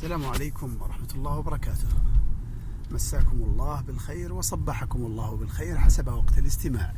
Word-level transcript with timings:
السلام 0.00 0.26
عليكم 0.26 0.76
ورحمة 0.80 1.08
الله 1.14 1.38
وبركاته. 1.38 1.86
مساكم 2.90 3.36
الله 3.42 3.80
بالخير 3.80 4.32
وصبحكم 4.32 5.06
الله 5.06 5.36
بالخير 5.36 5.78
حسب 5.78 6.08
وقت 6.08 6.38
الاستماع. 6.38 6.92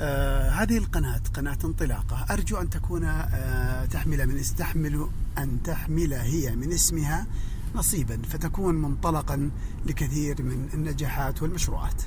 آه 0.00 0.50
هذه 0.50 0.78
القناة 0.78 1.22
قناة 1.34 1.58
انطلاقة. 1.64 2.26
أرجو 2.30 2.56
أن 2.56 2.70
تكون 2.70 3.04
آه 3.04 3.84
تحمل 3.84 4.26
من 4.26 4.42
تحمل 4.56 5.08
أن 5.38 5.62
تحمل 5.62 6.14
هي 6.14 6.56
من 6.56 6.72
اسمها 6.72 7.26
نصيبا 7.74 8.22
فتكون 8.22 8.74
منطلقا 8.74 9.50
لكثير 9.86 10.42
من 10.42 10.68
النجاحات 10.74 11.42
والمشروعات. 11.42 12.02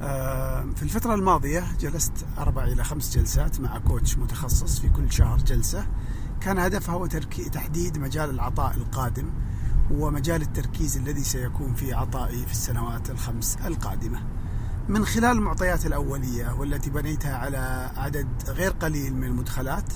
آه 0.00 0.66
في 0.76 0.82
الفترة 0.82 1.14
الماضية 1.14 1.76
جلست 1.80 2.26
أربع 2.38 2.64
إلى 2.64 2.84
خمس 2.84 3.16
جلسات 3.16 3.60
مع 3.60 3.78
كوتش 3.78 4.18
متخصص 4.18 4.78
في 4.80 4.88
كل 4.88 5.12
شهر 5.12 5.38
جلسة. 5.38 5.86
كان 6.40 6.58
هدفها 6.58 6.94
هو 6.94 7.06
تحديد 7.52 7.98
مجال 7.98 8.30
العطاء 8.30 8.74
القادم 8.76 9.30
ومجال 9.90 10.42
التركيز 10.42 10.96
الذي 10.96 11.24
سيكون 11.24 11.74
في 11.74 11.92
عطائي 11.92 12.46
في 12.46 12.52
السنوات 12.52 13.10
الخمس 13.10 13.58
القادمة. 13.66 14.22
من 14.88 15.04
خلال 15.04 15.36
المعطيات 15.36 15.86
الأولية 15.86 16.52
والتي 16.58 16.90
بنيتها 16.90 17.36
على 17.36 17.90
عدد 17.96 18.28
غير 18.48 18.70
قليل 18.70 19.14
من 19.14 19.24
المدخلات 19.24 19.92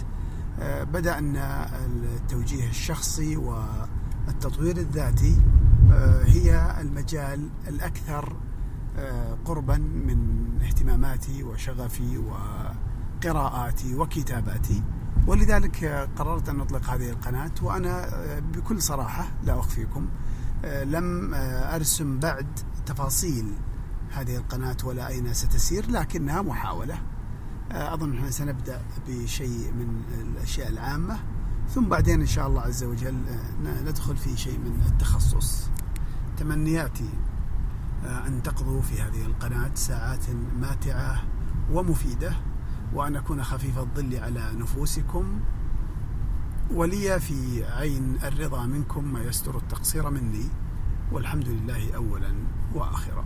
آه، 0.60 0.84
بدأنا 0.84 1.70
التوجيه 1.86 2.68
الشخصي 2.68 3.36
والتطوير 3.36 4.76
الذاتي 4.76 5.42
آه، 5.92 6.24
هي 6.24 6.76
المجال 6.80 7.48
الأكثر 7.68 8.36
آه، 8.98 9.38
قربا 9.44 9.76
من 9.76 10.42
اهتماماتي 10.62 11.42
وشغفي 11.42 12.18
وقراءاتي 12.18 13.94
وكتاباتي. 13.94 14.82
ولذلك 15.26 16.08
قررت 16.16 16.48
أن 16.48 16.56
نطلق 16.56 16.90
هذه 16.90 17.10
القناة 17.10 17.52
وأنا 17.62 18.08
بكل 18.40 18.82
صراحة 18.82 19.28
لا 19.44 19.58
أخفيكم 19.58 20.08
لم 20.64 21.34
أرسم 21.74 22.18
بعد 22.18 22.46
تفاصيل 22.86 23.52
هذه 24.10 24.36
القناة 24.36 24.76
ولا 24.84 25.08
أين 25.08 25.34
ستسير 25.34 25.90
لكنها 25.90 26.42
محاولة. 26.42 26.98
أظن 27.70 28.16
أننا 28.16 28.30
سنبدأ 28.30 28.82
بشيء 29.08 29.72
من 29.72 30.02
الأشياء 30.20 30.68
العامة 30.68 31.18
ثم 31.68 31.84
بعدين 31.84 32.20
إن 32.20 32.26
شاء 32.26 32.46
الله 32.46 32.60
عز 32.62 32.84
وجل 32.84 33.16
ندخل 33.86 34.16
في 34.16 34.36
شيء 34.36 34.58
من 34.58 34.82
التخصص. 34.86 35.70
تمنياتي 36.36 37.10
أن 38.04 38.42
تقضوا 38.42 38.82
في 38.82 39.02
هذه 39.02 39.26
القناة 39.26 39.70
ساعات 39.74 40.24
ماتعة 40.60 41.22
ومفيدة. 41.72 42.36
وأن 42.94 43.16
أكون 43.16 43.44
خفيف 43.44 43.78
الظل 43.78 44.16
على 44.16 44.52
نفوسكم 44.54 45.40
ولي 46.70 47.20
في 47.20 47.64
عين 47.64 48.18
الرضا 48.24 48.66
منكم 48.66 49.12
ما 49.12 49.22
يستر 49.22 49.56
التقصير 49.56 50.10
مني 50.10 50.48
والحمد 51.12 51.48
لله 51.48 51.94
أولا 51.96 52.34
وآخرا. 52.74 53.24